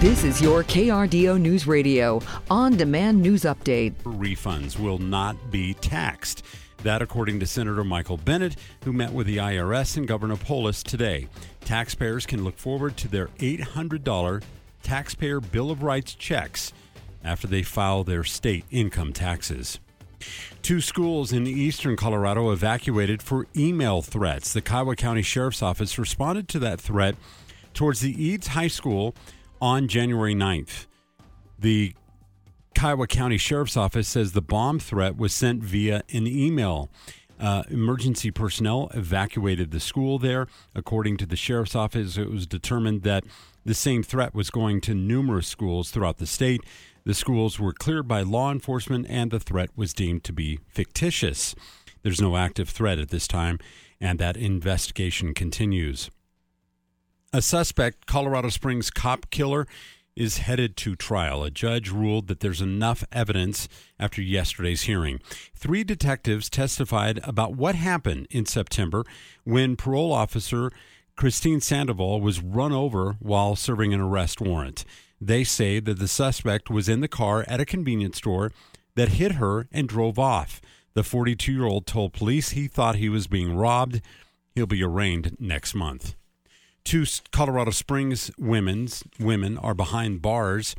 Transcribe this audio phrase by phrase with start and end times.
[0.00, 3.92] This is your KRDO News Radio on demand news update.
[4.04, 6.42] Refunds will not be taxed.
[6.84, 11.28] That, according to Senator Michael Bennet, who met with the IRS and Governor Polis today.
[11.66, 14.42] Taxpayers can look forward to their $800
[14.82, 16.72] taxpayer Bill of Rights checks
[17.22, 19.80] after they file their state income taxes.
[20.62, 24.54] Two schools in eastern Colorado evacuated for email threats.
[24.54, 27.16] The Kiowa County Sheriff's Office responded to that threat
[27.74, 29.14] towards the Eads High School
[29.60, 30.86] on January 9th.
[31.58, 31.94] The
[32.74, 36.88] Kiowa County Sheriff's Office says the bomb threat was sent via an email.
[37.38, 40.46] Uh, emergency personnel evacuated the school there.
[40.74, 43.24] According to the sheriff's office, it was determined that
[43.64, 46.60] the same threat was going to numerous schools throughout the state.
[47.04, 51.54] The schools were cleared by law enforcement, and the threat was deemed to be fictitious.
[52.02, 53.58] There's no active threat at this time,
[54.00, 56.10] and that investigation continues.
[57.32, 59.68] A suspect, Colorado Springs cop killer,
[60.16, 61.44] is headed to trial.
[61.44, 63.68] A judge ruled that there's enough evidence
[64.00, 65.20] after yesterday's hearing.
[65.54, 69.04] Three detectives testified about what happened in September
[69.44, 70.72] when parole officer
[71.14, 74.84] Christine Sandoval was run over while serving an arrest warrant.
[75.20, 78.50] They say that the suspect was in the car at a convenience store
[78.96, 80.60] that hit her and drove off.
[80.94, 84.00] The 42 year old told police he thought he was being robbed.
[84.56, 86.16] He'll be arraigned next month.
[86.84, 90.74] Two Colorado Springs women's women are behind bars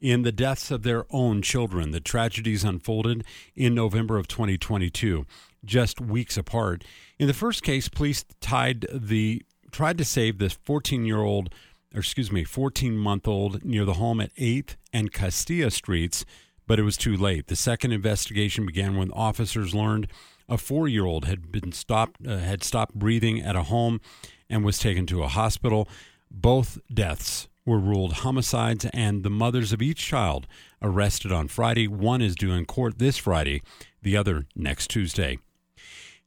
[0.00, 1.90] in the deaths of their own children.
[1.90, 5.26] The tragedies unfolded in November of 2022,
[5.64, 6.84] just weeks apart.
[7.18, 11.52] In the first case, police tied the tried to save the 14-year-old,
[11.94, 16.24] or excuse me, 14-month-old near the home at 8th and Costilla Streets,
[16.66, 17.48] but it was too late.
[17.48, 20.08] The second investigation began when officers learned
[20.48, 24.00] a 4-year-old had been stopped uh, had stopped breathing at a home
[24.48, 25.88] and was taken to a hospital.
[26.30, 30.46] Both deaths were ruled homicides, and the mothers of each child
[30.80, 31.88] arrested on Friday.
[31.88, 33.62] One is due in court this Friday,
[34.02, 35.38] the other next Tuesday.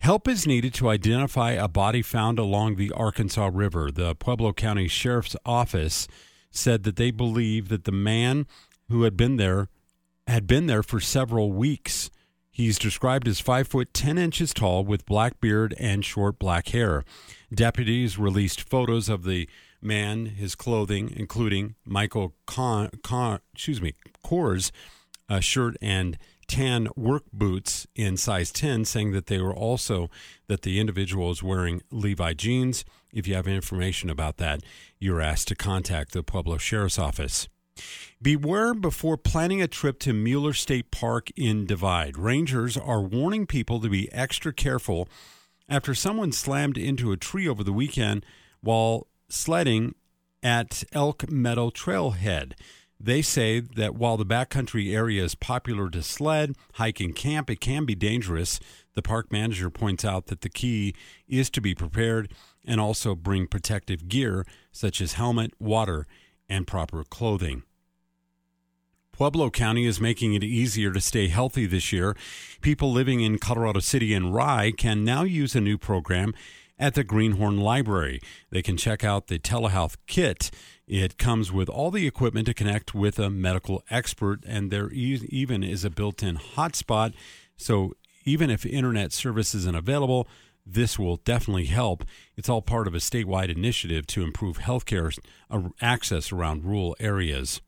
[0.00, 3.90] Help is needed to identify a body found along the Arkansas River.
[3.90, 6.06] The Pueblo County Sheriff's Office
[6.50, 8.46] said that they believe that the man
[8.88, 9.68] who had been there
[10.26, 12.10] had been there for several weeks.
[12.58, 17.04] He's described as five foot ten inches tall with black beard and short black hair.
[17.54, 19.48] Deputies released photos of the
[19.80, 24.72] man, his clothing, including Michael Con, Con excuse me, Kors
[25.38, 26.18] shirt and
[26.48, 30.10] tan work boots in size 10, saying that they were also
[30.48, 32.84] that the individual is wearing Levi jeans.
[33.12, 34.64] If you have information about that,
[34.98, 37.48] you're asked to contact the Pueblo Sheriff's Office.
[38.20, 42.18] Beware before planning a trip to Mueller State Park in Divide.
[42.18, 45.08] Rangers are warning people to be extra careful
[45.68, 48.24] after someone slammed into a tree over the weekend
[48.60, 49.94] while sledding
[50.42, 52.54] at Elk Meadow Trailhead.
[53.00, 57.60] They say that while the backcountry area is popular to sled, hike, and camp, it
[57.60, 58.58] can be dangerous.
[58.94, 60.94] The park manager points out that the key
[61.28, 62.32] is to be prepared
[62.64, 66.06] and also bring protective gear such as helmet, water,
[66.48, 67.62] and proper clothing.
[69.18, 72.16] Pueblo County is making it easier to stay healthy this year.
[72.60, 76.32] People living in Colorado City and Rye can now use a new program
[76.78, 78.20] at the Greenhorn Library.
[78.50, 80.52] They can check out the telehealth kit.
[80.86, 85.64] It comes with all the equipment to connect with a medical expert, and there even
[85.64, 87.12] is a built in hotspot.
[87.56, 90.28] So even if internet service isn't available,
[90.64, 92.04] this will definitely help.
[92.36, 95.18] It's all part of a statewide initiative to improve healthcare
[95.50, 97.60] uh, access around rural areas.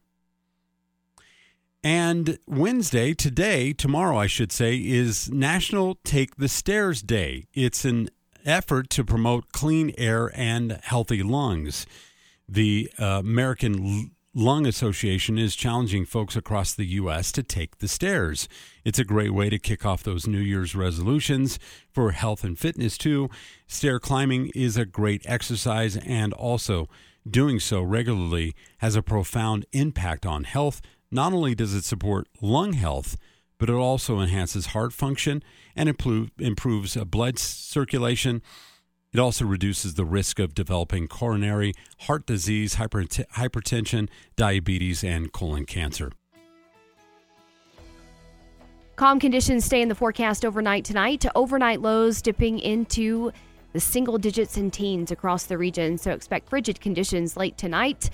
[1.82, 7.46] And Wednesday, today, tomorrow, I should say, is National Take the Stairs Day.
[7.54, 8.10] It's an
[8.44, 11.86] effort to promote clean air and healthy lungs.
[12.46, 17.32] The uh, American Lung Association is challenging folks across the U.S.
[17.32, 18.46] to take the stairs.
[18.84, 21.58] It's a great way to kick off those New Year's resolutions
[21.90, 23.30] for health and fitness, too.
[23.66, 26.90] Stair climbing is a great exercise, and also
[27.28, 32.74] doing so regularly has a profound impact on health not only does it support lung
[32.74, 33.16] health,
[33.58, 35.42] but it also enhances heart function
[35.76, 38.42] and improve, improves uh, blood circulation.
[39.12, 46.12] It also reduces the risk of developing coronary heart disease, hypertension, diabetes, and colon cancer.
[48.96, 53.32] Calm conditions stay in the forecast overnight tonight to overnight lows dipping into
[53.72, 55.96] the single digits and teens across the region.
[55.96, 58.10] So expect frigid conditions late tonight.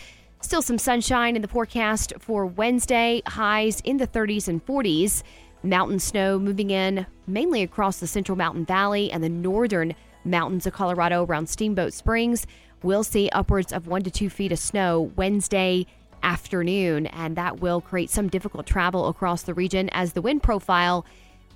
[0.46, 5.24] Still some sunshine in the forecast for Wednesday, highs in the 30s and 40s.
[5.64, 9.92] Mountain snow moving in mainly across the central mountain valley and the northern
[10.24, 12.46] mountains of Colorado around Steamboat Springs.
[12.84, 15.84] We'll see upwards of one to two feet of snow Wednesday
[16.22, 21.04] afternoon, and that will create some difficult travel across the region as the wind profile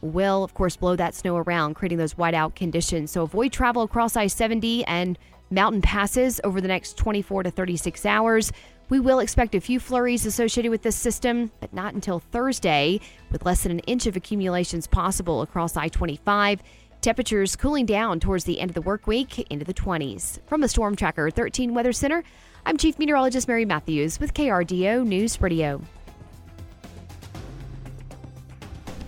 [0.01, 3.13] will, of course, blow that snow around, creating those whiteout conditions.
[3.13, 5.17] So avoid travel across I 70 and
[5.49, 8.53] mountain passes over the next 24 to 36 hours.
[8.91, 13.01] We will expect a few flurries associated with this system, but not until Thursday,
[13.31, 16.61] with less than an inch of accumulations possible across I 25.
[17.01, 20.41] Temperatures cooling down towards the end of the work week into the 20s.
[20.47, 22.25] From the Storm Tracker 13 Weather Center,
[22.67, 25.81] I'm Chief Meteorologist Mary Matthews with KRDO News Radio.